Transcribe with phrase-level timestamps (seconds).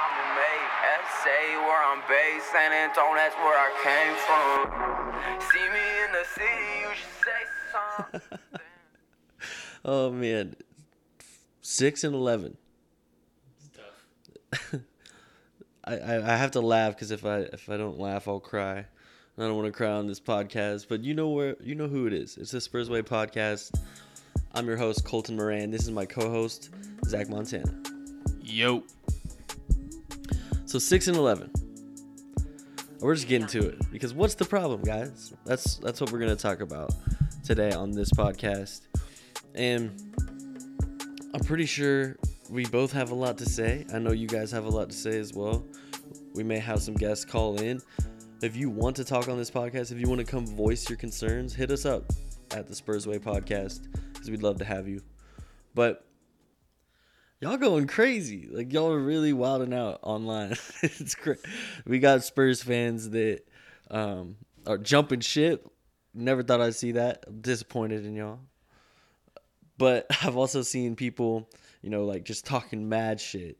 [0.00, 0.68] I'm made.
[1.20, 5.40] SA where I'm based, San Antonio, that's where I came from.
[5.52, 7.40] See me in the city, you should say
[7.72, 8.38] something.
[9.82, 10.56] Oh man,
[11.62, 12.58] six and eleven.
[15.84, 18.84] I, I I have to laugh because if I if I don't laugh, I'll cry.
[19.38, 22.06] I don't want to cry on this podcast, but you know where you know who
[22.06, 22.36] it is.
[22.36, 23.74] It's the Spurs Way podcast.
[24.52, 25.70] I'm your host Colton Moran.
[25.70, 26.68] This is my co-host
[27.06, 27.72] Zach Montana.
[28.42, 28.82] Yo.
[30.70, 31.50] So six and eleven.
[33.00, 35.34] We're just getting to it because what's the problem, guys?
[35.44, 36.94] That's that's what we're gonna talk about
[37.42, 38.82] today on this podcast,
[39.56, 39.90] and
[41.34, 42.16] I'm pretty sure
[42.50, 43.84] we both have a lot to say.
[43.92, 45.66] I know you guys have a lot to say as well.
[46.36, 47.82] We may have some guests call in.
[48.40, 50.98] If you want to talk on this podcast, if you want to come voice your
[50.98, 52.12] concerns, hit us up
[52.52, 55.02] at the Spurs Way podcast because we'd love to have you.
[55.74, 56.04] But
[57.40, 58.48] y'all going crazy.
[58.50, 60.52] Like y'all are really wilding out online.
[60.82, 61.38] it's great.
[61.86, 63.40] We got Spurs fans that
[63.90, 65.68] um, are jumping ship.
[66.14, 67.24] Never thought I'd see that.
[67.26, 68.40] I'm disappointed in y'all.
[69.78, 71.48] But I've also seen people,
[71.82, 73.56] you know, like just talking mad shit.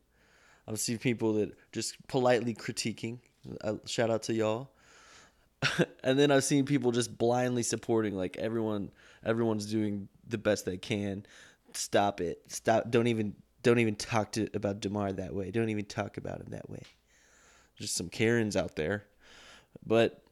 [0.68, 3.18] I've seen people that just politely critiquing.
[3.86, 4.70] Shout out to y'all.
[6.04, 8.90] and then I've seen people just blindly supporting like everyone
[9.24, 11.26] everyone's doing the best they can.
[11.72, 12.42] Stop it.
[12.48, 15.50] Stop don't even don't even talk to about Demar that way.
[15.50, 16.82] Don't even talk about him that way.
[17.78, 19.04] Just some Karens out there.
[19.84, 20.22] But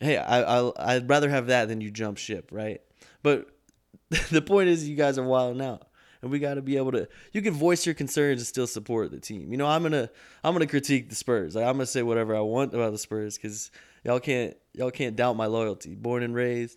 [0.00, 2.80] hey, I I I'd rather have that than you jump ship, right?
[3.22, 3.48] But
[4.30, 5.84] the point is you guys are wilding out.
[6.20, 7.08] And we got to be able to.
[7.32, 9.52] You can voice your concerns and still support the team.
[9.52, 10.10] You know, I'm gonna
[10.42, 11.54] I'm gonna critique the Spurs.
[11.54, 13.70] Like I'm gonna say whatever I want about the Spurs because
[14.04, 15.94] y'all can't y'all can't doubt my loyalty.
[15.94, 16.76] Born and raised,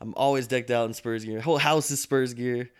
[0.00, 1.40] I'm always decked out in Spurs gear.
[1.40, 2.70] Whole house is Spurs gear.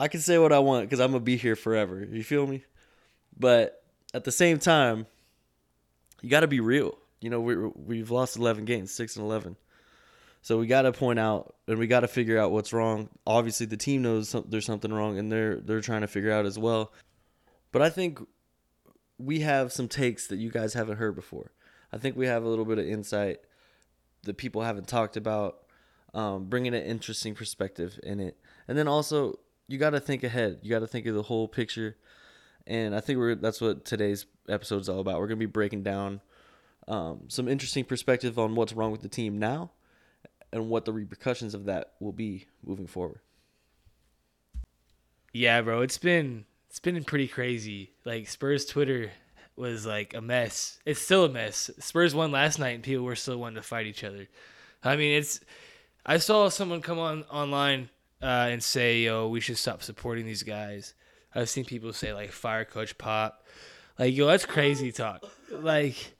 [0.00, 2.02] I can say what I want because I'm gonna be here forever.
[2.10, 2.64] You feel me?
[3.38, 3.84] But
[4.14, 5.06] at the same time,
[6.22, 6.98] you got to be real.
[7.20, 9.56] You know, we we've lost 11 games, six and 11.
[10.42, 13.10] So we got to point out and we got to figure out what's wrong.
[13.26, 16.58] Obviously, the team knows there's something wrong, and they're they're trying to figure out as
[16.58, 16.92] well.
[17.72, 18.20] But I think
[19.18, 21.52] we have some takes that you guys haven't heard before.
[21.92, 23.40] I think we have a little bit of insight
[24.22, 25.58] that people haven't talked about,
[26.14, 29.38] um, bringing an interesting perspective in it, and then also
[29.70, 30.58] you got to think ahead.
[30.62, 31.96] You got to think of the whole picture,
[32.66, 35.20] and I think we're that's what today's episode is all about.
[35.20, 36.20] We're gonna be breaking down
[36.88, 39.70] um, some interesting perspective on what's wrong with the team now
[40.52, 43.20] and what the repercussions of that will be moving forward.
[45.32, 47.92] Yeah, bro, it's been it's been pretty crazy.
[48.04, 49.12] Like Spurs Twitter
[49.54, 50.80] was like a mess.
[50.84, 51.70] It's still a mess.
[51.78, 54.26] Spurs won last night and people were still wanting to fight each other.
[54.82, 55.40] I mean, it's
[56.04, 57.90] I saw someone come on online
[58.22, 60.94] uh, and say, "Yo, we should stop supporting these guys."
[61.34, 63.46] I've seen people say like fire coach Pop.
[63.98, 65.24] Like, yo, that's crazy talk.
[65.50, 66.14] Like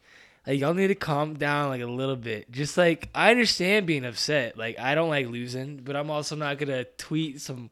[0.47, 2.51] like y'all need to calm down like a little bit.
[2.51, 4.57] Just like I understand being upset.
[4.57, 7.71] Like I don't like losing, but I'm also not gonna tweet some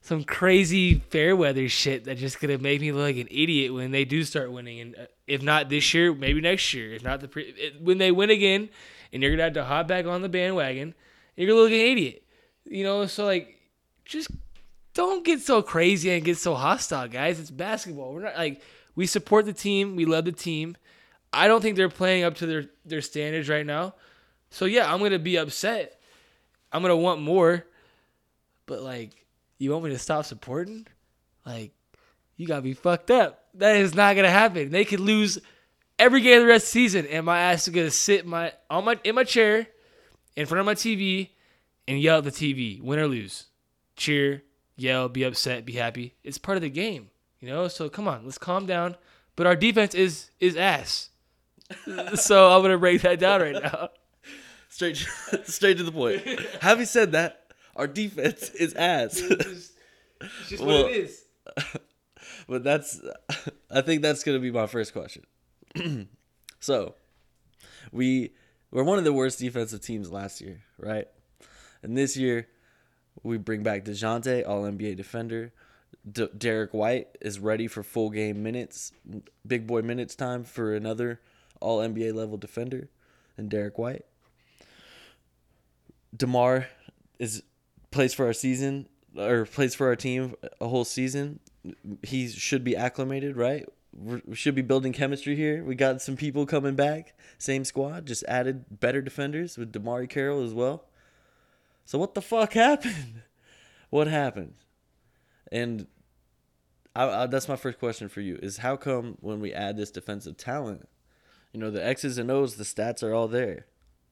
[0.00, 3.90] some crazy fair weather shit that's just gonna make me look like an idiot when
[3.90, 4.80] they do start winning.
[4.80, 6.94] And uh, if not this year, maybe next year.
[6.94, 8.68] If not the pre- when they win again,
[9.12, 10.94] and you're gonna have to hop back on the bandwagon,
[11.36, 12.22] you're gonna look like an idiot.
[12.70, 13.58] You know, so like
[14.04, 14.30] just
[14.94, 17.38] don't get so crazy and get so hostile, guys.
[17.38, 18.12] It's basketball.
[18.12, 18.62] We're not like
[18.94, 20.76] we support the team, we love the team.
[21.32, 23.94] I don't think they're playing up to their their standards right now.
[24.50, 26.00] So yeah, I'm gonna be upset.
[26.72, 27.64] I'm gonna want more.
[28.66, 29.24] But like,
[29.58, 30.86] you want me to stop supporting?
[31.46, 31.72] Like,
[32.36, 33.44] you gotta be fucked up.
[33.54, 34.70] That is not gonna happen.
[34.70, 35.38] They could lose
[35.98, 38.52] every game of the rest of the season, and my ass is gonna sit my
[38.68, 39.68] on my in my chair
[40.36, 41.30] in front of my TV
[41.88, 43.46] and yell at the TV, win or lose,
[43.96, 44.44] cheer,
[44.76, 46.14] yell, be upset, be happy.
[46.22, 47.10] It's part of the game,
[47.40, 47.66] you know.
[47.66, 48.96] So come on, let's calm down.
[49.34, 51.10] But our defense is is ass.
[52.14, 53.88] so I'm gonna break that down right now.
[54.70, 54.96] Straight,
[55.44, 56.22] straight to the point.
[56.60, 59.18] Having said that, our defense is ass.
[59.18, 59.72] It's just,
[60.20, 61.24] it's just Well- what it is.
[62.48, 63.00] but that's,
[63.70, 65.24] I think that's gonna be my first question.
[66.60, 66.94] so,
[67.90, 68.34] we
[68.70, 71.08] were one of the worst defensive teams last year, right?
[71.82, 72.48] And this year,
[73.22, 75.52] we bring back Dejounte, All NBA defender.
[76.10, 78.92] D- Derek White is ready for full game minutes,
[79.46, 81.20] big boy minutes time for another
[81.60, 82.88] All NBA level defender,
[83.36, 84.04] and Derek White.
[86.16, 86.68] Demar
[87.18, 87.42] is
[87.90, 91.40] plays for our season or plays for our team a whole season.
[92.02, 93.66] He should be acclimated, right?
[93.92, 95.64] We're, should be building chemistry here.
[95.64, 100.44] We got some people coming back, same squad, just added better defenders with DeMarre Carroll
[100.44, 100.84] as well.
[101.88, 103.22] So what the fuck happened?
[103.88, 104.52] What happened?
[105.50, 105.86] And
[106.94, 109.90] I, I, that's my first question for you: is how come when we add this
[109.90, 110.86] defensive talent,
[111.50, 113.64] you know, the X's and O's, the stats are all there,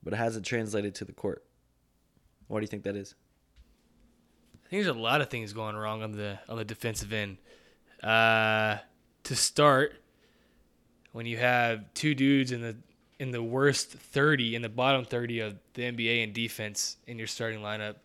[0.02, 1.44] but it hasn't translated to the court?
[2.48, 3.14] Why do you think that is?
[4.64, 7.36] I think there's a lot of things going wrong on the on the defensive end.
[8.02, 8.78] Uh,
[9.24, 10.00] to start,
[11.12, 12.76] when you have two dudes in the
[13.18, 17.26] in the worst 30 in the bottom 30 of the NBA in defense in your
[17.26, 17.96] starting lineup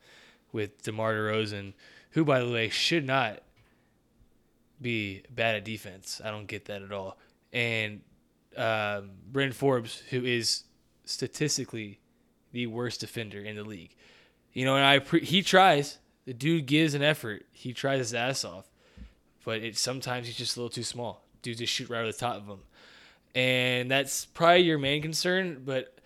[0.52, 1.74] with DeMar DeRozan,
[2.12, 3.42] who by the way should not
[4.81, 6.22] be bad at defense.
[6.24, 7.18] I don't get that at all.
[7.54, 8.02] And
[8.58, 10.63] um, Bryn Forbes, who is
[11.06, 12.00] statistically
[12.52, 13.96] the worst defender in the league.
[14.54, 15.98] You know, and I pre- he tries.
[16.25, 17.46] The dude gives an effort.
[17.52, 18.69] He tries his ass off,
[19.46, 21.25] but it sometimes he's just a little too small.
[21.42, 22.60] Dudes just shoot right over the top of him,
[23.36, 25.62] and that's probably your main concern.
[25.66, 25.98] But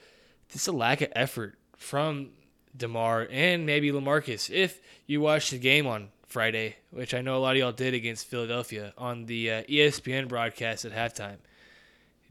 [0.49, 2.29] just a lack of effort from
[2.75, 4.49] Demar and maybe Lamarcus.
[4.49, 7.93] If you watched the game on Friday, which I know a lot of y'all did
[7.93, 11.37] against Philadelphia on the uh, ESPN broadcast at halftime,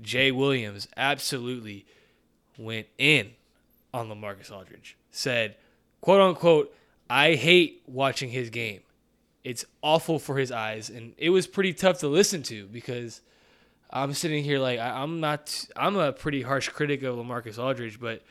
[0.00, 1.86] Jay Williams absolutely
[2.58, 3.30] went in
[3.92, 4.96] on Lamarcus Aldridge.
[5.10, 5.56] Said,
[6.00, 6.74] quote unquote,
[7.08, 8.80] I hate watching his game.
[9.44, 10.90] It's awful for his eyes.
[10.90, 13.20] And it was pretty tough to listen to because
[13.94, 18.00] I'm sitting here like, I, I'm not, I'm a pretty harsh critic of Lamarcus Aldridge,
[18.00, 18.22] but,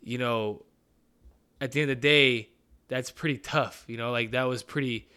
[0.00, 0.64] you know,
[1.60, 2.50] at the end of the day,
[2.88, 3.84] that's pretty tough.
[3.88, 5.08] You know, like that was pretty,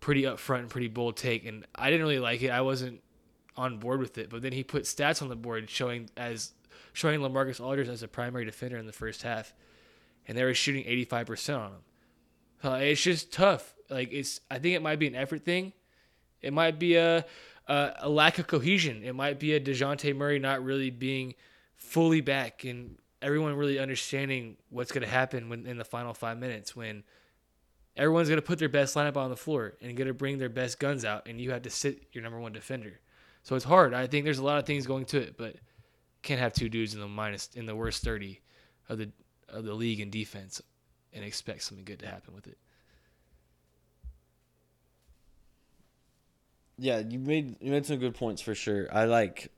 [0.00, 1.46] pretty upfront and pretty bold take.
[1.46, 2.50] And I didn't really like it.
[2.50, 3.00] I wasn't
[3.56, 4.28] on board with it.
[4.28, 6.52] But then he put stats on the board showing as
[6.92, 9.54] showing Lamarcus Aldridge as a primary defender in the first half,
[10.26, 12.82] and they were shooting 85% on him.
[12.82, 13.74] It's just tough.
[13.88, 15.72] Like it's, I think it might be an effort thing.
[16.40, 17.24] It might be a
[17.66, 19.02] a, a lack of cohesion.
[19.04, 21.34] It might be a Dejounte Murray not really being
[21.76, 26.38] fully back and everyone really understanding what's going to happen when in the final five
[26.38, 27.04] minutes when
[27.96, 30.48] everyone's going to put their best lineup on the floor and going to bring their
[30.48, 33.00] best guns out, and you have to sit your number one defender.
[33.42, 33.94] So it's hard.
[33.94, 35.56] I think there's a lot of things going to it, but
[36.22, 38.40] can't have two dudes in the minus in the worst thirty
[38.88, 39.10] of the
[39.48, 40.62] of the league in defense
[41.12, 42.58] and expect something good to happen with it.
[46.82, 48.88] Yeah, you made you made some good points for sure.
[48.92, 49.52] I like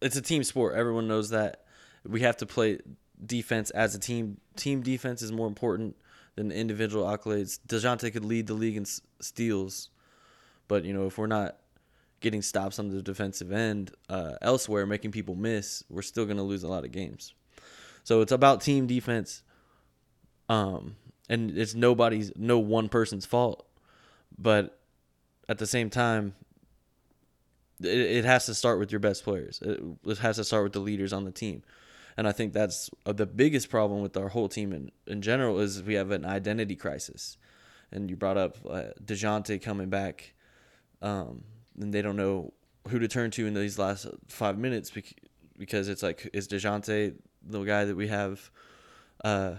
[0.00, 0.76] it's a team sport.
[0.76, 1.64] Everyone knows that.
[2.06, 2.78] We have to play
[3.26, 4.36] defense as a team.
[4.54, 5.96] Team defense is more important
[6.36, 7.58] than individual accolades.
[7.66, 8.86] Dejounte could lead the league in
[9.20, 9.90] steals,
[10.68, 11.56] but you know if we're not
[12.20, 16.44] getting stops on the defensive end uh, elsewhere, making people miss, we're still going to
[16.44, 17.34] lose a lot of games.
[18.04, 19.42] So it's about team defense,
[20.48, 20.94] um,
[21.28, 23.66] and it's nobody's, no one person's fault.
[24.38, 24.79] But
[25.50, 26.34] at the same time,
[27.82, 29.60] it, it has to start with your best players.
[29.60, 31.64] It, it has to start with the leaders on the team.
[32.16, 35.58] And I think that's uh, the biggest problem with our whole team in, in general
[35.58, 37.36] is we have an identity crisis.
[37.90, 40.34] And you brought up uh, Dejounte coming back.
[41.02, 41.42] Um,
[41.80, 42.52] and they don't know
[42.88, 44.92] who to turn to in these last five minutes
[45.58, 48.50] because it's like is Dejounte the guy that we have
[49.24, 49.54] uh,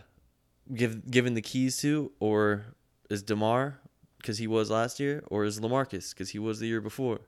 [0.73, 2.65] give given the keys to, or
[3.09, 3.80] is Demar
[4.21, 7.21] because he was last year, or is Lamarcus because he was the year before,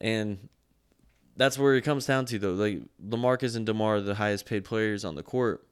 [0.00, 0.48] and
[1.36, 2.52] that's where it comes down to though.
[2.52, 5.66] Like Lamarcus and Demar are the highest paid players on the court,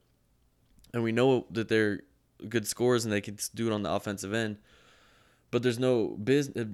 [0.93, 2.01] and we know that they're
[2.49, 4.57] good scorers and they can do it on the offensive end
[5.51, 6.67] but there's no business.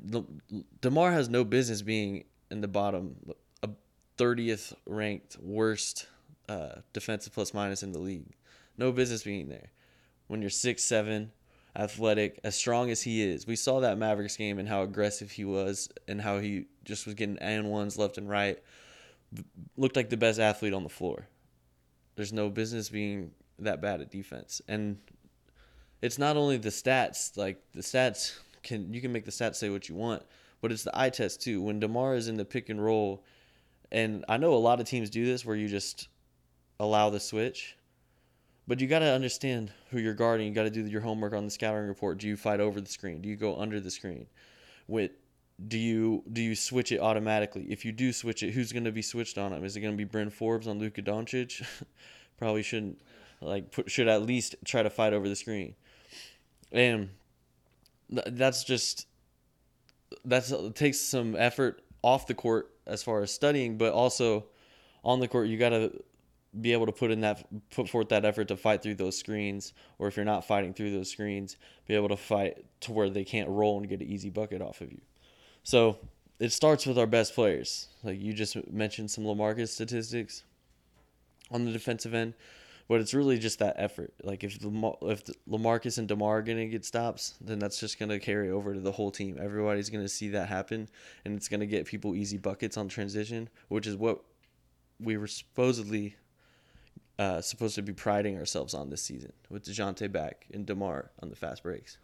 [0.80, 3.16] Demar has no business being in the bottom,
[3.62, 3.70] a
[4.16, 6.06] thirtieth ranked worst
[6.48, 8.34] uh, defensive plus minus in the league.
[8.76, 9.70] No business being there.
[10.26, 11.32] When you're six seven,
[11.76, 15.44] athletic, as strong as he is, we saw that Mavericks game and how aggressive he
[15.44, 18.58] was, and how he just was getting and ones left and right.
[19.76, 21.28] Looked like the best athlete on the floor.
[22.14, 24.98] There's no business being that bad at defense, and
[26.00, 27.36] it's not only the stats.
[27.36, 30.22] Like the stats can you can make the stats say what you want,
[30.60, 31.60] but it's the eye test too.
[31.60, 33.24] When Demar is in the pick and roll,
[33.92, 36.08] and I know a lot of teams do this where you just
[36.80, 37.75] allow the switch,
[38.68, 40.48] but you got to understand who you're guarding.
[40.48, 42.18] You got to do your homework on the scouting report.
[42.18, 43.20] Do you fight over the screen?
[43.20, 44.26] Do you go under the screen?
[44.88, 45.12] With
[45.68, 47.66] do you do you switch it automatically?
[47.68, 49.64] If you do switch it, who's going to be switched on him?
[49.64, 51.64] Is it going to be Bryn Forbes on Luka Doncic?
[52.38, 53.00] Probably shouldn't
[53.40, 55.74] like put, should at least try to fight over the screen.
[56.72, 57.10] And
[58.08, 59.06] that's just
[60.24, 64.46] that's it takes some effort off the court as far as studying, but also
[65.04, 65.92] on the court you got to
[66.60, 69.72] be able to put in that put forth that effort to fight through those screens,
[69.98, 73.24] or if you're not fighting through those screens, be able to fight to where they
[73.24, 75.00] can't roll and get an easy bucket off of you.
[75.62, 75.98] So
[76.38, 77.88] it starts with our best players.
[78.02, 80.44] Like you just mentioned some Lamarcus statistics
[81.50, 82.34] on the defensive end,
[82.88, 84.14] But it's really just that effort.
[84.22, 88.20] Like if Lamar, if Lamarcus and Demar are gonna get stops, then that's just gonna
[88.20, 89.38] carry over to the whole team.
[89.40, 90.88] Everybody's gonna see that happen,
[91.24, 94.22] and it's gonna get people easy buckets on transition, which is what
[95.00, 96.16] we were supposedly
[97.18, 101.30] uh, supposed to be priding ourselves on this season with Dejounte back and Demar on
[101.30, 101.98] the fast breaks.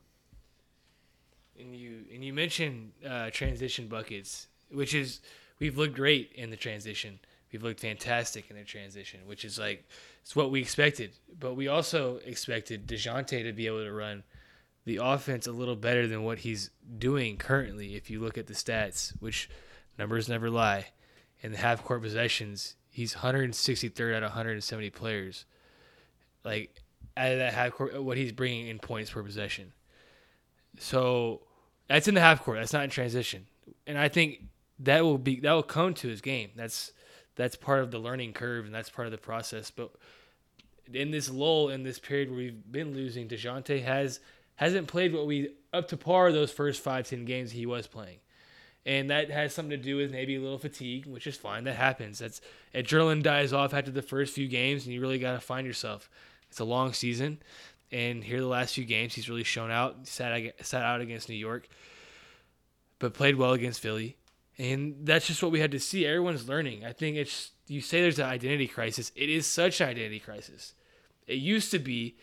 [1.59, 5.21] And you and you mentioned uh, transition buckets, which is
[5.59, 7.19] we've looked great in the transition.
[7.52, 9.87] We've looked fantastic in the transition, which is like
[10.23, 11.12] it's what we expected.
[11.38, 14.25] But we also expected Dejounte to be able to run
[14.85, 17.95] the offense a little better than what he's doing currently.
[17.95, 19.50] If you look at the stats, which
[19.99, 20.87] numbers never lie,
[21.42, 25.45] in the half court possessions, he's 163rd out of 170 players.
[26.45, 26.83] Like
[27.17, 29.73] of that half court, what he's bringing in points per possession.
[30.79, 31.43] So
[31.89, 32.59] that's in the half court.
[32.59, 33.47] That's not in transition.
[33.87, 34.45] And I think
[34.79, 36.51] that will be that will come to his game.
[36.55, 36.93] That's
[37.35, 39.71] that's part of the learning curve and that's part of the process.
[39.71, 39.91] But
[40.93, 44.21] in this lull, in this period where we've been losing, Dejounte has
[44.57, 48.19] hasn't played what we up to par those first five ten games he was playing,
[48.85, 51.65] and that has something to do with maybe a little fatigue, which is fine.
[51.65, 52.19] That happens.
[52.19, 52.41] That's
[52.75, 56.11] adrenaline dies off after the first few games, and you really got to find yourself.
[56.51, 57.39] It's a long season,
[57.91, 60.07] and here the last few games he's really shown out.
[60.07, 61.69] Sat sat out against New York,
[62.99, 64.17] but played well against Philly
[64.59, 66.07] and that's just what we had to see.
[66.07, 66.85] Everyone's learning.
[66.85, 69.12] I think it's you say there's an identity crisis.
[69.17, 70.75] It is such an identity crisis.
[71.27, 72.17] It used to be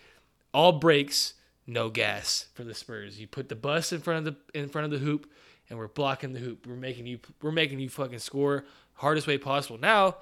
[0.54, 1.34] all brakes,
[1.66, 3.20] no gas for the Spurs.
[3.20, 5.30] You put the bus in front of the in front of the hoop,
[5.70, 6.66] and we're blocking the hoop.
[6.68, 9.78] We're making you we're making you fucking score hardest way possible.
[9.78, 10.18] Now,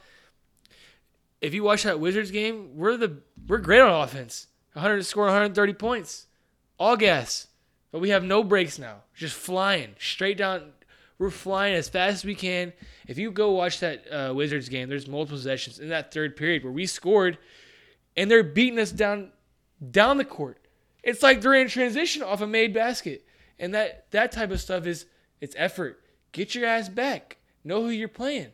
[1.42, 4.48] if you watch that Wizards game, we're the we're great on offense.
[4.74, 6.28] 100 score 130 points,
[6.78, 7.48] all gas,
[7.92, 8.98] but we have no brakes now.
[9.16, 10.74] Just flying straight down
[11.20, 12.74] we're flying as fast as we can.
[13.08, 16.64] If you go watch that uh, Wizards game, there's multiple possessions in that third period
[16.64, 17.38] where we scored,
[18.16, 19.32] and they're beating us down
[19.92, 20.60] down the court.
[21.04, 23.26] It's like they're in transition off a made basket,
[23.58, 25.06] and that that type of stuff is
[25.42, 26.02] it's effort.
[26.32, 27.38] Get your ass back.
[27.64, 28.50] Know who you're playing.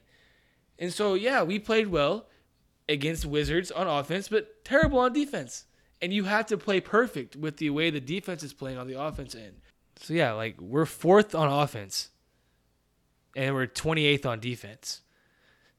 [0.80, 2.28] And so yeah, we played well
[2.90, 5.66] against Wizards on offense, but terrible on defense.
[6.02, 9.00] And you have to play perfect with the way the defense is playing on the
[9.00, 9.62] offense end.
[9.98, 12.10] So yeah, like we're fourth on offense
[13.36, 15.02] and we're 28th on defense.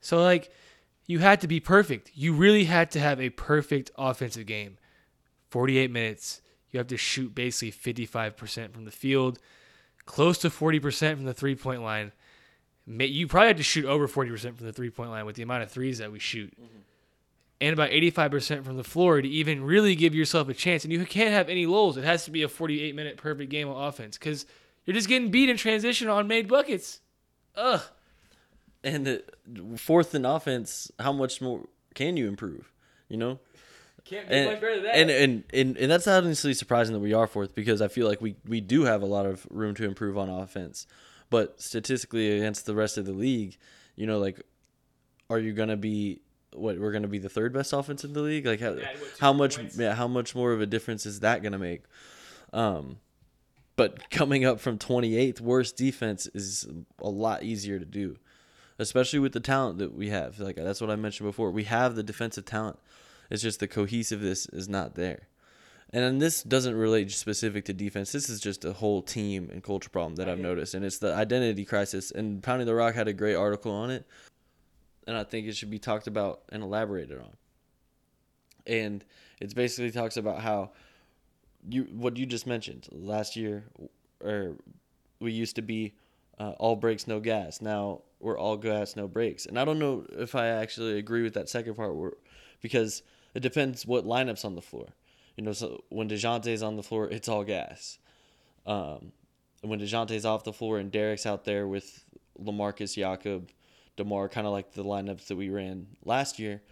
[0.01, 0.51] So like
[1.07, 2.11] you had to be perfect.
[2.15, 4.79] You really had to have a perfect offensive game.
[5.51, 6.41] 48 minutes.
[6.71, 9.39] You have to shoot basically 55% from the field,
[10.07, 12.13] close to 40% from the three-point line.
[12.87, 15.71] You probably had to shoot over 40% from the three-point line with the amount of
[15.71, 16.53] threes that we shoot.
[16.53, 16.79] Mm-hmm.
[17.61, 20.85] And about 85% from the floor to even really give yourself a chance.
[20.85, 21.97] And you can't have any lulls.
[21.97, 24.45] It has to be a 48 minute perfect game of offense because
[24.85, 27.01] you're just getting beat in transition on made buckets.
[27.57, 27.81] Ugh.
[28.83, 29.25] And the
[29.77, 32.71] fourth in offense, how much more can you improve?
[33.09, 33.39] You know.
[34.05, 34.97] Can't be and, much better than that.
[34.97, 38.21] And, and and and that's honestly surprising that we are fourth because I feel like
[38.21, 40.87] we we do have a lot of room to improve on offense,
[41.31, 43.57] but statistically against the rest of the league,
[43.97, 44.43] you know, like,
[45.31, 46.21] are you gonna be
[46.53, 48.45] what we're gonna be the third best offense in the league?
[48.45, 48.89] Like how, yeah,
[49.21, 49.79] how much points.
[49.79, 51.85] yeah how much more of a difference is that gonna make?
[52.53, 52.99] Um,
[53.75, 56.69] but coming up from 28th worst defense is
[57.01, 58.19] a lot easier to do,
[58.79, 60.39] especially with the talent that we have.
[60.39, 61.51] Like that's what I mentioned before.
[61.51, 62.79] We have the defensive talent.
[63.35, 65.27] It's just the cohesiveness is not there.
[65.91, 68.13] And this doesn't relate specific to defense.
[68.13, 71.13] This is just a whole team and culture problem that I've noticed, and it's the
[71.13, 72.13] identity crisis.
[72.13, 74.07] And Pounding the Rock had a great article on it,
[75.09, 77.37] and I think it should be talked about and elaborated on.
[78.69, 79.05] And
[79.41, 80.71] it basically talks about how
[81.69, 83.65] you what you just mentioned last year,
[84.21, 84.57] or
[85.21, 85.95] we used to be
[86.39, 87.61] uh, all brakes no gas.
[87.61, 91.35] Now we're all gas no brakes, and I don't know if I actually agree with
[91.35, 92.13] that second part, where,
[92.61, 93.03] because
[93.35, 94.89] it depends what lineups on the floor.
[95.37, 97.99] You know, so when Dejounte's on the floor, it's all gas.
[98.67, 99.13] Um,
[99.63, 102.05] and when Dejounte's off the floor and Derek's out there with
[102.41, 103.51] Lamarcus, Jakob,
[103.97, 106.63] Demar, kind of like the lineups that we ran last year,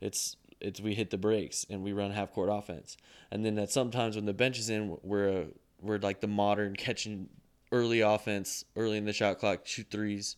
[0.00, 2.96] it's it's we hit the brakes and we run half court offense.
[3.30, 5.46] And then that sometimes when the bench is in, we're
[5.80, 7.28] we're like the modern catching
[7.72, 10.36] early offense, early in the shot clock, shoot threes,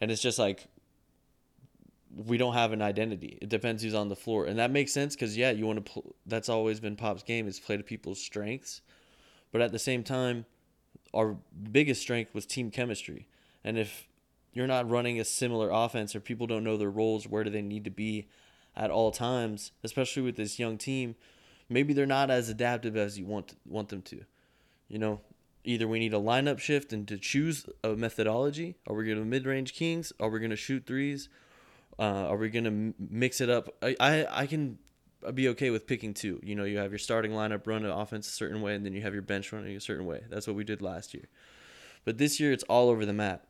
[0.00, 0.66] and it's just like
[2.14, 3.38] we don't have an identity.
[3.40, 5.92] It depends who's on the floor, and that makes sense because yeah, you want to.
[5.92, 8.80] Pl- that's always been Pop's game is play to people's strengths,
[9.52, 10.46] but at the same time,
[11.14, 11.36] our
[11.70, 13.28] biggest strength was team chemistry,
[13.64, 14.08] and if
[14.52, 17.62] you're not running a similar offense or people don't know their roles, where do they
[17.62, 18.26] need to be
[18.76, 21.14] at all times, especially with this young team,
[21.68, 24.24] maybe they're not as adaptive as you want want them to.
[24.88, 25.20] You know,
[25.64, 28.76] either we need a lineup shift and to choose a methodology.
[28.86, 30.12] Are we going to mid range kings?
[30.18, 31.28] Are we going to shoot threes?
[32.00, 33.76] Uh, are we going to mix it up?
[33.82, 34.78] I, I I can
[35.34, 36.40] be okay with picking two.
[36.42, 38.94] You know, you have your starting lineup run an offense a certain way, and then
[38.94, 40.22] you have your bench running a certain way.
[40.30, 41.28] That's what we did last year.
[42.06, 43.46] But this year, it's all over the map.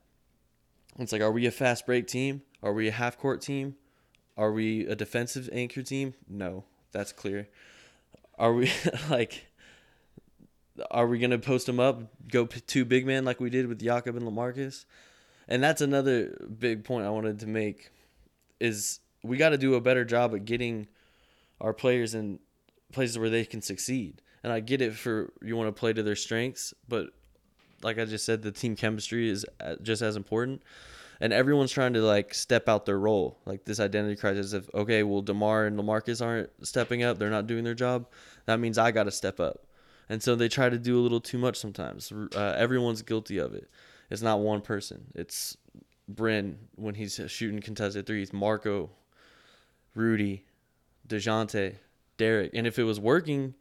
[0.98, 2.42] It's like, are we a fast break team?
[2.60, 3.76] Are we a half court team?
[4.36, 6.14] Are we a defensive anchor team?
[6.28, 7.48] No, that's clear.
[8.36, 8.72] Are we
[9.10, 9.46] like?
[10.90, 14.16] Are we gonna post them up, go two big men like we did with Jakob
[14.16, 14.86] and Lamarcus?
[15.46, 17.90] And that's another big point I wanted to make
[18.60, 20.88] is we got to do a better job at getting
[21.60, 22.38] our players in
[22.92, 24.22] places where they can succeed.
[24.42, 27.08] And I get it for you want to play to their strengths, but
[27.82, 30.62] like I just said, the team chemistry is uh, just as important.
[31.22, 35.02] And everyone's trying to like step out their role, like this identity crisis of okay,
[35.02, 38.06] well, Demar and Lamarcus aren't stepping up; they're not doing their job.
[38.46, 39.66] That means I got to step up.
[40.08, 42.10] And so they try to do a little too much sometimes.
[42.34, 43.68] Uh, everyone's guilty of it.
[44.08, 45.12] It's not one person.
[45.14, 45.58] It's
[46.14, 48.90] Bryn when he's shooting contested threes, Marco,
[49.94, 50.44] Rudy,
[51.08, 51.76] Dejounte,
[52.16, 52.52] Derek.
[52.54, 53.54] And if it was working,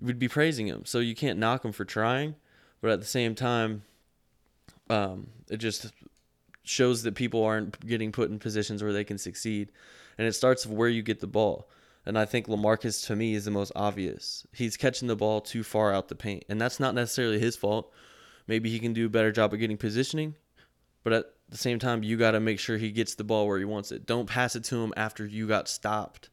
[0.00, 0.84] we'd be praising him.
[0.84, 2.34] So you can't knock him for trying,
[2.80, 3.82] but at the same time,
[4.88, 5.92] um, it just
[6.62, 9.70] shows that people aren't getting put in positions where they can succeed.
[10.18, 11.68] And it starts with where you get the ball.
[12.04, 14.46] And I think Lamarcus to me is the most obvious.
[14.52, 16.44] He's catching the ball too far out the paint.
[16.48, 17.92] And that's not necessarily his fault.
[18.46, 20.36] Maybe he can do a better job of getting positioning,
[21.02, 23.58] but at the same time, you got to make sure he gets the ball where
[23.58, 24.06] he wants it.
[24.06, 26.30] Don't pass it to him after you got stopped.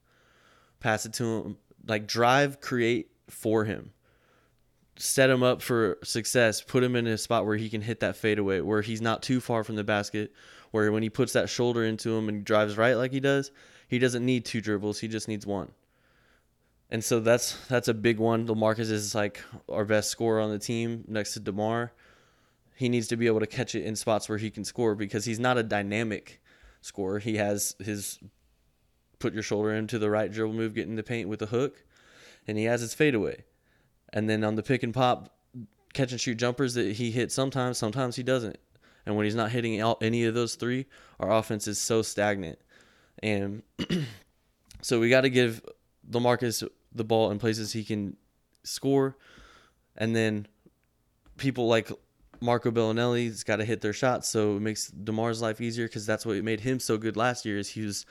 [0.79, 3.91] Pass it to him like drive, create for him.
[4.95, 6.61] Set him up for success.
[6.61, 9.39] Put him in a spot where he can hit that fadeaway, where he's not too
[9.39, 10.33] far from the basket.
[10.71, 13.51] Where when he puts that shoulder into him and drives right like he does,
[13.87, 14.99] he doesn't need two dribbles.
[14.99, 15.71] He just needs one.
[16.89, 18.47] And so that's that's a big one.
[18.47, 21.91] Lamarcus is like our best scorer on the team next to Demar.
[22.75, 25.25] He needs to be able to catch it in spots where he can score because
[25.25, 26.41] he's not a dynamic
[26.81, 27.19] scorer.
[27.19, 28.19] He has his
[29.19, 31.83] put your shoulder into the right dribble move, get in the paint with a hook,
[32.47, 33.43] and he has his fadeaway.
[34.11, 35.35] And then on the pick and pop,
[35.93, 38.57] catch and shoot jumpers that he hits sometimes, sometimes he doesn't.
[39.05, 40.85] And when he's not hitting any of those three,
[41.19, 42.59] our offense is so stagnant.
[43.21, 43.63] And
[44.81, 45.61] so we got to give
[46.09, 48.17] Lamarcus the ball in places he can
[48.63, 49.17] score.
[49.97, 50.47] And then
[51.37, 51.91] people like
[52.43, 56.25] Marco Belinelli's got to hit their shots, so it makes Demar's life easier because that's
[56.25, 57.57] what made him so good last year.
[57.57, 58.05] Is he was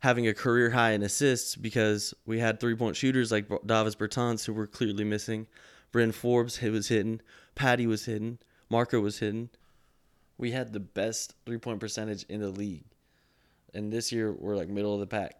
[0.00, 4.44] having a career high in assists because we had three point shooters like Davis Bertans
[4.44, 5.46] who were clearly missing.
[5.90, 7.22] Bryn Forbes he was hitting,
[7.54, 9.48] Patty was hitting, Marco was hitting.
[10.36, 12.84] We had the best three point percentage in the league,
[13.72, 15.36] and this year we're like middle of the pack.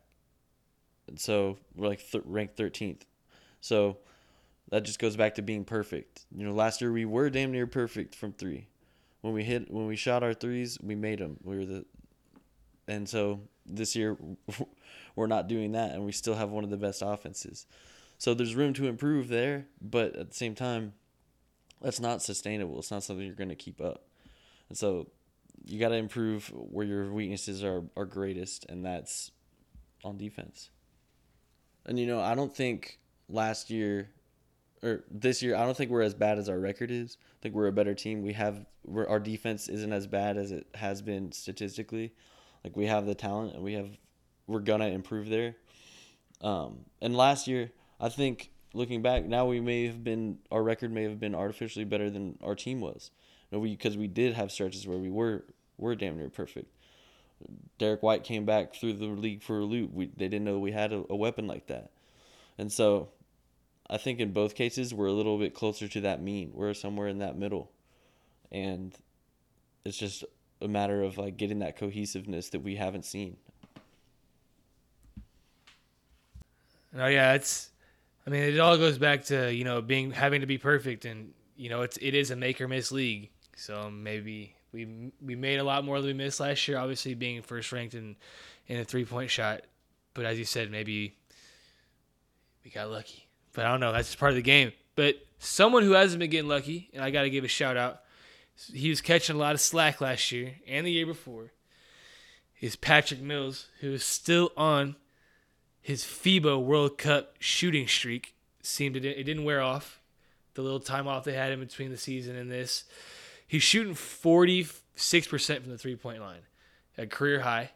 [1.07, 3.03] And so we're like th- ranked 13th.
[3.61, 3.99] So
[4.72, 6.24] that just goes back to being perfect.
[6.35, 8.68] You know, last year we were damn near perfect from three.
[9.20, 11.37] When we hit, when we shot our threes, we made them.
[11.44, 11.85] We were the,
[12.88, 14.16] and so this year
[15.14, 17.66] we're not doing that, and we still have one of the best offenses.
[18.16, 20.94] So there's room to improve there, but at the same time,
[21.82, 22.78] that's not sustainable.
[22.78, 24.06] It's not something you're going to keep up.
[24.70, 25.08] And so
[25.66, 29.32] you got to improve where your weaknesses are are greatest, and that's
[30.02, 30.70] on defense.
[31.85, 34.08] And you know, I don't think last year
[34.83, 37.16] or this year, I don't think we're as bad as our record is.
[37.21, 38.23] I think we're a better team.
[38.23, 42.12] We have our defense isn't as bad as it has been statistically.
[42.64, 43.90] Like we have the talent and we have
[44.47, 45.57] we're gonna improve there.
[46.40, 50.92] Um, and last year, I think looking back now, we may have been our record
[50.92, 53.12] may have been artificially better than our team was.
[53.51, 55.45] You know, we because we did have stretches where we were
[55.79, 56.75] were damn near perfect.
[57.79, 59.92] Derek White came back through the league for a loop.
[59.92, 61.90] We they didn't know we had a, a weapon like that,
[62.59, 63.11] and so
[63.92, 66.52] I think in both cases we're a little bit closer to that mean.
[66.55, 67.70] We're somewhere in that middle.
[68.50, 68.94] And
[69.85, 70.24] it's just
[70.62, 73.37] a matter of like getting that cohesiveness that we haven't seen.
[76.98, 77.68] Oh yeah, it's
[78.26, 81.35] I mean it all goes back to, you know, being having to be perfect and
[81.55, 83.28] you know, it's it is a make or miss league.
[83.57, 87.42] So maybe we we made a lot more than we missed last year, obviously being
[87.42, 88.16] first ranked in
[88.68, 89.64] in a three-point shot.
[90.14, 91.14] But as you said, maybe
[92.64, 93.28] we got lucky.
[93.52, 93.92] But I don't know.
[93.92, 94.72] That's just part of the game.
[94.96, 98.02] But someone who hasn't been getting lucky, and I got to give a shout out,
[98.72, 101.52] he was catching a lot of slack last year and the year before,
[102.60, 104.96] is Patrick Mills, who is still on
[105.80, 108.34] his FIBA World Cup shooting streak.
[108.62, 110.00] Seemed it, it didn't wear off.
[110.54, 112.84] The little time off they had in between the season and this.
[113.46, 116.42] He's shooting 46% from the three point line,
[116.96, 117.70] a career high.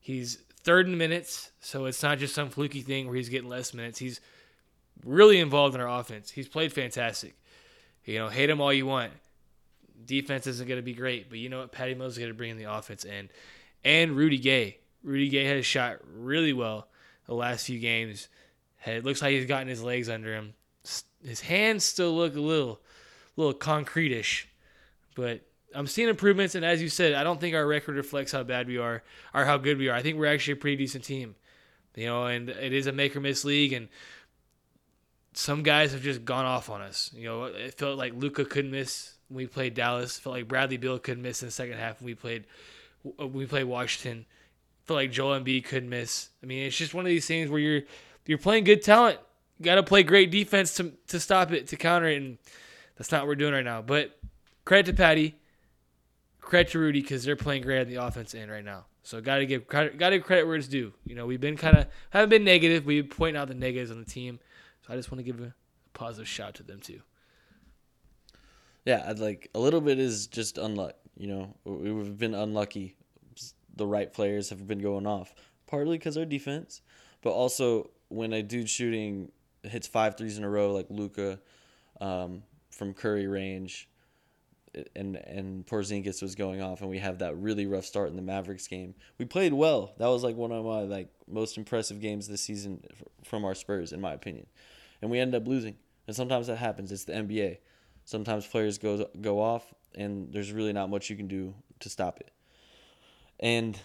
[0.00, 3.72] He's third in minutes, so it's not just some fluky thing where he's getting less
[3.72, 3.98] minutes.
[3.98, 4.20] He's
[5.04, 6.30] really involved in our offense.
[6.30, 7.34] He's played fantastic.
[8.04, 9.12] You know, hate him all you want.
[10.04, 11.72] Defense isn't going to be great, but you know what?
[11.72, 13.28] Patty Mills is going to bring in the offense and
[13.84, 14.78] and Rudy Gay.
[15.02, 16.88] Rudy Gay has shot really well
[17.26, 18.28] the last few games.
[18.84, 20.54] It looks like he's gotten his legs under him.
[21.24, 22.80] His hands still look a little,
[23.36, 24.48] little concrete-ish,
[25.14, 25.42] but
[25.74, 26.56] I'm seeing improvements.
[26.56, 29.44] And as you said, I don't think our record reflects how bad we are or
[29.44, 29.96] how good we are.
[29.96, 31.36] I think we're actually a pretty decent team,
[31.94, 32.26] you know.
[32.26, 33.88] And it is a make or miss league, and
[35.34, 37.10] some guys have just gone off on us.
[37.14, 40.18] You know, it felt like Luka couldn't miss when we played Dallas.
[40.18, 42.44] It felt like Bradley Beal couldn't miss in the second half when we played
[43.06, 44.20] uh, when we played Washington.
[44.20, 46.28] It felt like Joel Embiid couldn't miss.
[46.42, 47.82] I mean, it's just one of these things where you're
[48.26, 49.18] you're playing good talent.
[49.58, 52.38] You got to play great defense to to stop it, to counter it, and
[52.96, 53.80] that's not what we're doing right now.
[53.80, 54.18] But
[54.64, 55.36] credit to Patty,
[56.40, 58.84] credit to Rudy because they're playing great at the offense end right now.
[59.02, 60.92] So got to give got to credit where it's due.
[61.04, 62.84] You know, we've been kind of haven't been negative.
[62.84, 64.38] We've been pointing out the negatives on the team.
[64.86, 65.54] So I just want to give a
[65.94, 67.00] positive shout to them too.
[68.84, 70.94] Yeah, I'd like a little bit is just unluck.
[71.16, 72.96] You know, We- we've been unlucky.
[73.74, 75.34] The right players have been going off,
[75.66, 76.82] partly because our defense,
[77.22, 81.40] but also when a dude shooting hits five threes in a row like Luka
[82.00, 83.88] um, from Curry range,
[84.96, 88.22] and and Porzingis was going off, and we have that really rough start in the
[88.22, 88.94] Mavericks game.
[89.18, 89.94] We played well.
[89.98, 92.82] That was like one of my like most impressive games this season
[93.24, 94.46] from our Spurs, in my opinion.
[95.02, 95.76] And we ended up losing.
[96.06, 96.90] And sometimes that happens.
[96.90, 97.58] It's the NBA.
[98.04, 102.20] Sometimes players go go off, and there's really not much you can do to stop
[102.20, 102.30] it.
[103.38, 103.78] And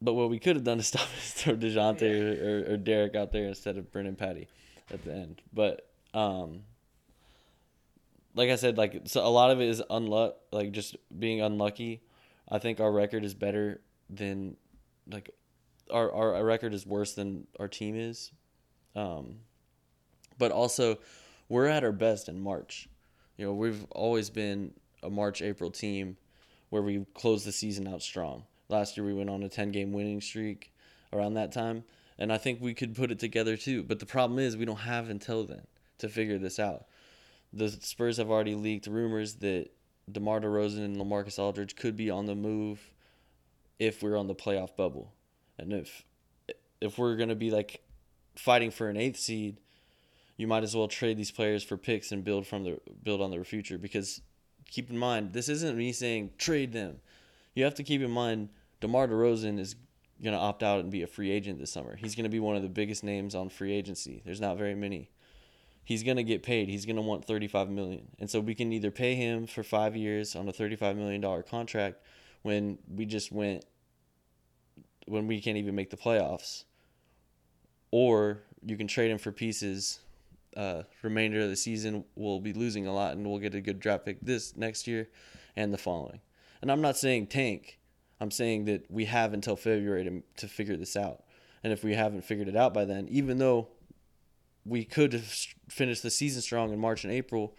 [0.00, 2.76] but what we could have done to stop it is throw Dejounte or, or, or
[2.76, 4.48] Derek out there instead of Brennan Patty
[4.92, 5.42] at the end.
[5.52, 6.62] But um,
[8.34, 12.02] like I said, like so a lot of it is unluck, like just being unlucky.
[12.48, 13.80] I think our record is better
[14.10, 14.56] than
[15.10, 15.30] like
[15.90, 18.32] our our, our record is worse than our team is.
[18.94, 19.36] Um,
[20.42, 20.98] but also
[21.48, 22.88] we're at our best in March.
[23.36, 26.16] You know, we've always been a March April team
[26.70, 28.42] where we close the season out strong.
[28.68, 30.72] Last year we went on a 10 game winning streak
[31.12, 31.84] around that time,
[32.18, 33.84] and I think we could put it together too.
[33.84, 35.62] But the problem is we don't have until then
[35.98, 36.86] to figure this out.
[37.52, 39.68] The Spurs have already leaked rumors that
[40.10, 42.80] DeMar DeRozan and LaMarcus Aldridge could be on the move
[43.78, 45.12] if we're on the playoff bubble.
[45.56, 46.04] And if
[46.80, 47.84] if we're going to be like
[48.34, 49.60] fighting for an 8th seed,
[50.36, 53.30] you might as well trade these players for picks and build from the build on
[53.30, 54.20] their future because
[54.70, 56.98] keep in mind this isn't me saying trade them.
[57.54, 58.48] You have to keep in mind
[58.80, 59.76] DeMar DeRozan is
[60.22, 61.96] going to opt out and be a free agent this summer.
[61.96, 64.22] He's going to be one of the biggest names on free agency.
[64.24, 65.10] There's not very many.
[65.84, 66.68] He's going to get paid.
[66.68, 68.08] He's going to want 35 million.
[68.20, 71.42] And so we can either pay him for 5 years on a 35 million dollar
[71.42, 71.96] contract
[72.42, 73.64] when we just went
[75.06, 76.64] when we can't even make the playoffs
[77.90, 79.98] or you can trade him for pieces
[80.56, 83.80] uh, remainder of the season we'll be losing a lot and we'll get a good
[83.80, 85.08] draft pick this next year
[85.56, 86.20] and the following.
[86.60, 87.78] And I'm not saying tank.
[88.20, 91.24] I'm saying that we have until February to, to figure this out.
[91.64, 93.68] And if we haven't figured it out by then, even though
[94.64, 95.34] we could have
[95.68, 97.56] finished the season strong in March and April,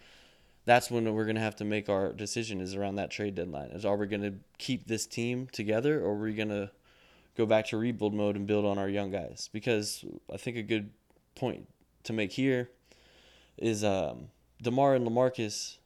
[0.64, 3.70] that's when we're going to have to make our decision is around that trade deadline.
[3.70, 6.70] Is are we going to keep this team together or are we going to
[7.36, 9.50] go back to rebuild mode and build on our young guys?
[9.52, 10.90] Because I think a good
[11.34, 11.68] point
[12.04, 12.70] to make here
[13.56, 14.28] is um,
[14.62, 15.78] Demar and Lamarcus.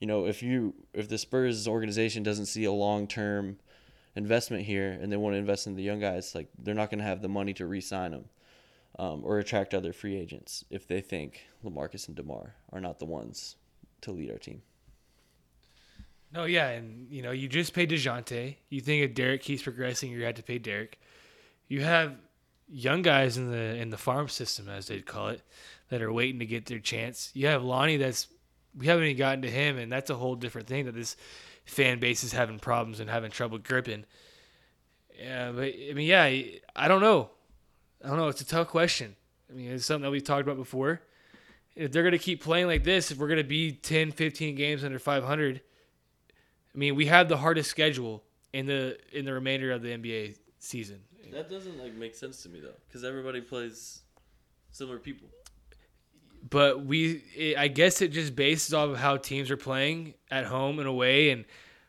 [0.00, 3.58] You know, if you if the Spurs organization doesn't see a long term
[4.14, 6.98] investment here and they want to invest in the young guys, like they're not going
[6.98, 8.24] to have the money to re-sign them
[8.98, 13.04] um, or attract other free agents if they think Lamarcus and Demar are not the
[13.04, 13.56] ones
[14.02, 14.62] to lead our team.
[16.32, 18.56] No, yeah, and you know, you just paid Dejounte.
[18.68, 21.00] You think if Derek keeps progressing, you had to pay Derek.
[21.68, 22.16] You have
[22.68, 25.42] young guys in the in the farm system, as they'd call it,
[25.90, 27.30] that are waiting to get their chance.
[27.34, 28.28] You have Lonnie, that's
[28.76, 31.16] we haven't even gotten to him, and that's a whole different thing that this
[31.64, 34.04] fan base is having problems and having trouble gripping.
[35.18, 37.30] Yeah, but I mean, yeah, I don't know.
[38.04, 38.28] I don't know.
[38.28, 39.16] It's a tough question.
[39.50, 41.00] I mean, it's something that we've talked about before.
[41.74, 44.54] If they're going to keep playing like this, if we're going to be 10, 15
[44.54, 45.60] games under 500,
[46.74, 50.36] I mean, we have the hardest schedule in the in the remainder of the NBA
[50.58, 51.00] season.
[51.32, 54.00] That doesn't like make sense to me though, because everybody plays
[54.70, 55.28] similar people.
[56.48, 60.44] But we, it, I guess, it just bases off of how teams are playing at
[60.44, 61.44] home and away, and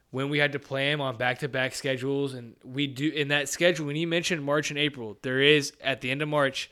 [0.10, 3.86] when we had to play them on back-to-back schedules, and we do in that schedule.
[3.86, 6.72] When you mentioned March and April, there is at the end of March,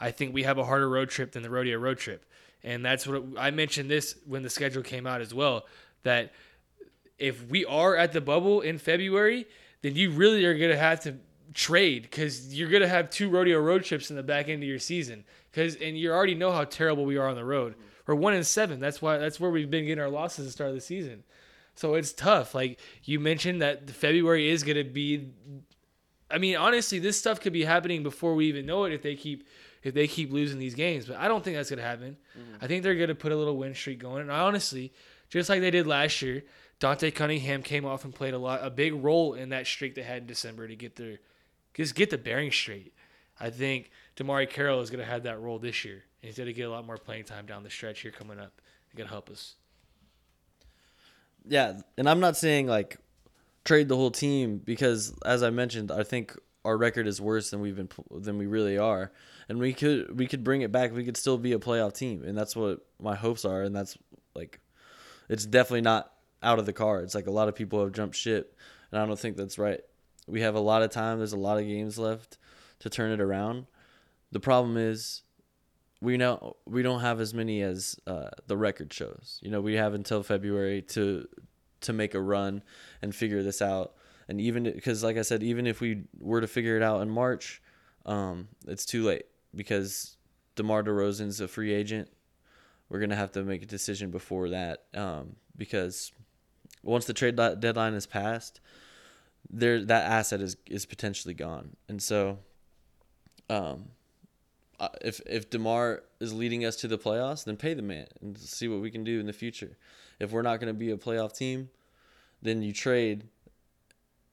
[0.00, 2.24] I think we have a harder road trip than the rodeo road trip,
[2.62, 5.66] and that's what I mentioned this when the schedule came out as well.
[6.04, 6.32] That
[7.18, 9.46] if we are at the bubble in February,
[9.82, 11.16] then you really are going to have to
[11.54, 14.68] trade because you're going to have two rodeo road trips in the back end of
[14.68, 15.24] your season.
[15.50, 17.74] Because and you already know how terrible we are on the road.
[18.06, 18.78] We're one in seven.
[18.78, 21.24] That's why that's where we've been getting our losses at the start of the season.
[21.74, 22.54] So it's tough.
[22.54, 25.30] Like you mentioned that February is going to be
[26.30, 29.14] I mean, honestly, this stuff could be happening before we even know it if they
[29.14, 29.46] keep
[29.82, 31.06] if they keep losing these games.
[31.06, 32.16] But I don't think that's gonna happen.
[32.36, 32.64] Mm-hmm.
[32.64, 34.22] I think they're gonna put a little win streak going.
[34.22, 34.92] And I honestly,
[35.28, 36.42] just like they did last year,
[36.80, 40.02] Dante Cunningham came off and played a lot a big role in that streak they
[40.02, 41.18] had in December to get their
[41.76, 42.92] just get the bearing straight.
[43.38, 46.04] I think DeMarre Carroll is gonna have that role this year.
[46.22, 48.60] And he's gonna get a lot more playing time down the stretch here coming up.
[48.86, 49.56] It's gonna help us.
[51.48, 52.98] Yeah, and I'm not saying like
[53.64, 57.60] trade the whole team because, as I mentioned, I think our record is worse than
[57.60, 59.12] we've been than we really are,
[59.48, 60.92] and we could we could bring it back.
[60.92, 63.62] We could still be a playoff team, and that's what my hopes are.
[63.62, 63.96] And that's
[64.34, 64.60] like,
[65.28, 66.12] it's definitely not
[66.42, 67.14] out of the cards.
[67.14, 68.56] Like a lot of people have jumped ship,
[68.90, 69.80] and I don't think that's right.
[70.26, 71.18] We have a lot of time.
[71.18, 72.38] There's a lot of games left
[72.80, 73.66] to turn it around.
[74.32, 75.22] The problem is
[76.00, 79.38] we know we don't have as many as uh, the record shows.
[79.42, 81.26] You know, we have until February to
[81.82, 82.62] to make a run
[83.02, 83.94] and figure this out.
[84.28, 87.10] And even because, like I said, even if we were to figure it out in
[87.10, 87.62] March,
[88.04, 90.16] um, it's too late because
[90.56, 92.08] DeMar DeRozan's a free agent.
[92.88, 96.12] We're gonna have to make a decision before that um, because
[96.82, 98.60] once the trade deadline is passed,
[99.50, 101.76] there that asset is is potentially gone.
[101.88, 102.38] And so,
[103.48, 103.86] um,
[104.78, 108.36] uh, if if Demar is leading us to the playoffs, then pay the man and
[108.38, 109.76] see what we can do in the future.
[110.18, 111.70] If we're not going to be a playoff team,
[112.42, 113.28] then you trade,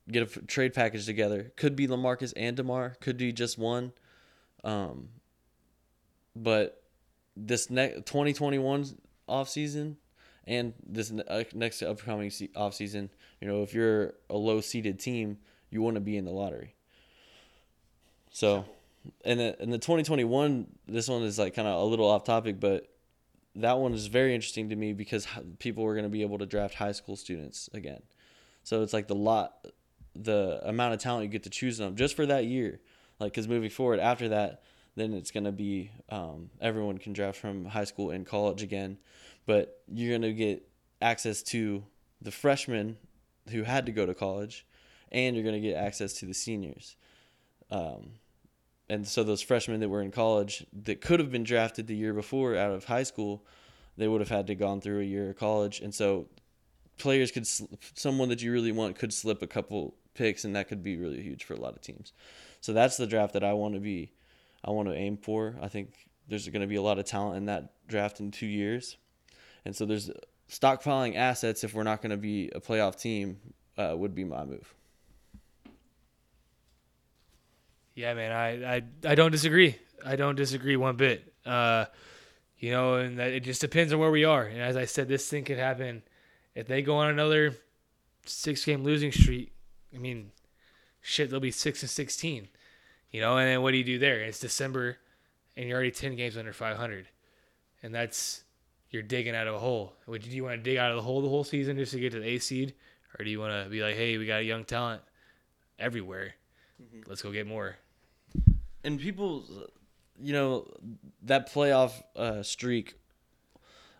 [0.09, 1.51] get a trade package together.
[1.55, 2.95] Could be Lamarcus and Demar.
[3.01, 3.91] Could be just one.
[4.63, 5.09] Um,
[6.35, 6.83] but
[7.35, 8.97] this next 2021
[9.27, 9.97] off season
[10.47, 15.37] and this uh, next upcoming off season, you know, if you're a low seeded team,
[15.69, 16.75] you want to be in the lottery.
[18.31, 18.65] So,
[19.23, 22.59] and the, and the 2021, this one is like kind of a little off topic,
[22.59, 22.89] but
[23.55, 25.27] that one is very interesting to me because
[25.59, 28.01] people are going to be able to draft high school students again.
[28.63, 29.67] So it's like the lot,
[30.15, 32.79] the amount of talent you get to choose them just for that year.
[33.19, 34.63] Like, because moving forward after that,
[34.95, 38.97] then it's going to be um, everyone can draft from high school and college again.
[39.45, 40.67] But you're going to get
[41.01, 41.83] access to
[42.21, 42.97] the freshmen
[43.49, 44.65] who had to go to college,
[45.11, 46.95] and you're going to get access to the seniors.
[47.69, 48.11] Um,
[48.89, 52.13] and so those freshmen that were in college that could have been drafted the year
[52.13, 53.45] before out of high school,
[53.97, 56.27] they would have had to gone through a year of college, and so
[56.97, 60.83] players could someone that you really want could slip a couple picks, and that could
[60.83, 62.13] be really huge for a lot of teams.
[62.61, 64.11] So that's the draft that I want to be,
[64.63, 65.55] I want to aim for.
[65.61, 65.93] I think
[66.27, 68.97] there's going to be a lot of talent in that draft in two years,
[69.65, 70.09] and so there's
[70.49, 73.39] stockpiling assets if we're not going to be a playoff team
[73.77, 74.73] uh, would be my move.
[77.95, 79.75] Yeah, man, I, I I don't disagree.
[80.05, 81.33] I don't disagree one bit.
[81.45, 81.85] Uh,
[82.57, 84.43] you know, and that, it just depends on where we are.
[84.43, 86.01] And as I said, this thing could happen
[86.55, 87.55] if they go on another
[88.25, 89.53] six game losing streak.
[89.93, 90.31] I mean,
[91.01, 92.47] shit, they'll be six and sixteen.
[93.13, 94.19] You know, and then what do you do there?
[94.21, 94.97] It's December,
[95.55, 97.07] and you're already ten games under five hundred,
[97.81, 98.43] and that's
[98.89, 99.93] you're digging out of a hole.
[100.07, 101.99] Would do you want to dig out of the hole the whole season just to
[101.99, 102.73] get to the A seed,
[103.17, 105.01] or do you want to be like, hey, we got young talent
[105.79, 106.33] everywhere.
[107.07, 107.77] Let's go get more.
[108.83, 109.45] and people
[110.19, 110.67] you know
[111.23, 112.95] that playoff uh, streak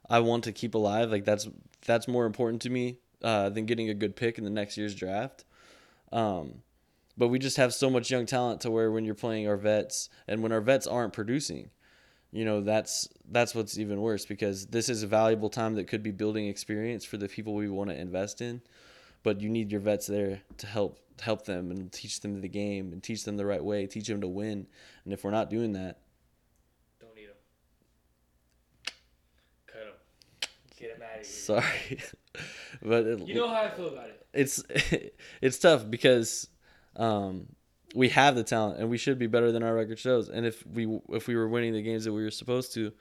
[0.10, 1.48] i want to keep alive like that's
[1.86, 4.94] that's more important to me uh, than getting a good pick in the next year's
[4.94, 5.44] draft
[6.12, 6.62] um,
[7.18, 10.10] but we just have so much young talent to where when you're playing our vets
[10.28, 11.70] and when our vets aren't producing
[12.32, 16.02] you know that's that's what's even worse because this is a valuable time that could
[16.04, 18.62] be building experience for the people we want to invest in
[19.22, 22.92] but you need your vets there to help help them and teach them the game
[22.92, 24.66] and teach them the right way, teach them to win.
[25.06, 26.00] And if we're not doing that,
[27.00, 27.36] Don't eat them.
[29.68, 30.50] Cut them.
[30.78, 31.34] Get them out of here.
[31.34, 32.00] sorry,
[32.82, 34.26] but it, You know how I feel about it.
[34.34, 34.64] it's
[35.42, 36.48] it's tough because
[36.96, 37.48] um,
[37.96, 40.30] we have the talent and we should be better than our record shows.
[40.30, 42.92] And if we if we were winning the games that we were supposed to,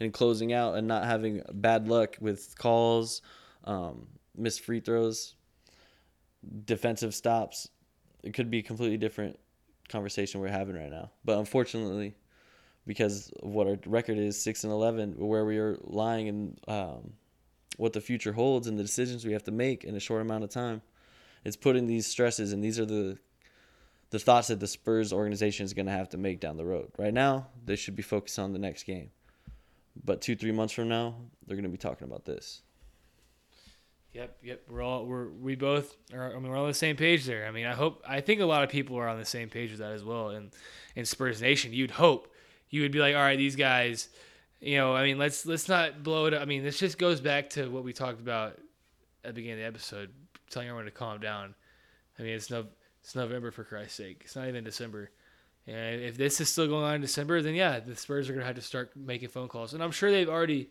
[0.00, 3.22] and closing out and not having bad luck with calls,
[3.64, 4.06] um,
[4.36, 5.34] missed free throws,
[6.64, 7.68] defensive stops,
[8.22, 9.38] it could be a completely different
[9.88, 11.10] conversation we're having right now.
[11.24, 12.14] But unfortunately,
[12.86, 17.12] because of what our record is, six and eleven, where we are lying and um,
[17.76, 20.44] what the future holds and the decisions we have to make in a short amount
[20.44, 20.80] of time,
[21.44, 23.18] it's putting these stresses and these are the
[24.10, 26.90] the thoughts that the Spurs organization is going to have to make down the road.
[26.98, 29.10] Right now, they should be focused on the next game.
[30.02, 31.16] But two, three months from now,
[31.46, 32.62] they're going to be talking about this.
[34.12, 34.62] Yep, yep.
[34.70, 36.34] We're all we're we both are.
[36.34, 37.46] I mean, we're on the same page there.
[37.46, 38.02] I mean, I hope.
[38.08, 40.30] I think a lot of people are on the same page with that as well.
[40.30, 40.50] And
[40.96, 42.32] in Spurs Nation, you'd hope
[42.70, 44.08] you would be like, all right, these guys.
[44.60, 46.34] You know, I mean, let's let's not blow it.
[46.34, 46.42] up.
[46.42, 48.58] I mean, this just goes back to what we talked about
[49.24, 50.10] at the beginning of the episode,
[50.50, 51.54] telling everyone to calm down.
[52.18, 52.66] I mean, it's no
[53.02, 54.22] It's November for Christ's sake.
[54.24, 55.10] It's not even December.
[55.66, 58.46] And if this is still going on in December, then yeah, the Spurs are gonna
[58.46, 59.74] have to start making phone calls.
[59.74, 60.70] And I'm sure they've already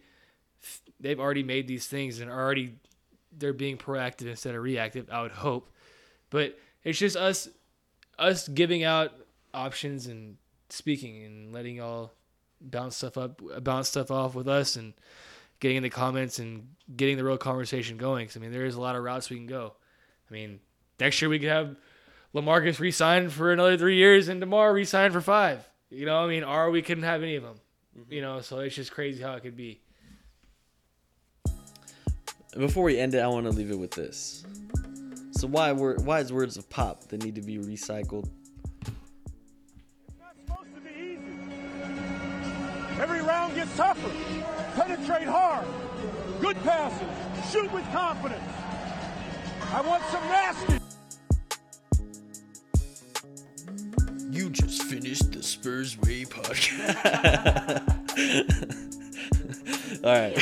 [0.99, 2.75] they've already made these things and already
[3.37, 5.07] they're being proactive instead of reactive.
[5.11, 5.71] I would hope,
[6.29, 7.47] but it's just us
[8.17, 9.13] us giving out
[9.53, 10.37] options and
[10.69, 12.11] speaking and letting y'all
[12.59, 14.93] bounce stuff up, bounce stuff off with us, and
[15.59, 18.25] getting in the comments and getting the real conversation going.
[18.25, 19.73] Because I mean, there is a lot of routes we can go.
[20.29, 20.59] I mean,
[20.99, 21.75] next year we could have
[22.35, 25.67] LaMarcus re-signed for another three years and DeMar re-signed for five.
[25.89, 27.55] You know, I mean, or we couldn't have any of them.
[27.97, 28.13] Mm-hmm.
[28.13, 29.81] You know, so it's just crazy how it could be.
[32.55, 34.45] Before we end it, I want to leave it with this.
[35.31, 38.27] So why were why is words of pop that need to be recycled?
[40.19, 41.21] not supposed to be easy.
[42.99, 44.09] Every round gets tougher.
[44.75, 45.67] Penetrate hard.
[46.39, 47.51] Good passes.
[47.51, 48.41] Shoot with confidence.
[49.71, 50.76] I want some nasty.
[55.47, 57.81] Spurs Way podcast.
[60.03, 60.37] All right.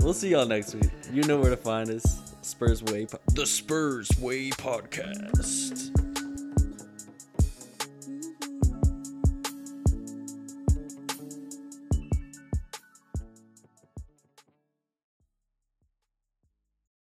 [0.00, 0.90] We'll see y'all next week.
[1.12, 2.22] You know where to find us.
[2.40, 3.04] Spurs Way.
[3.06, 5.87] Po- the Spurs Way podcast.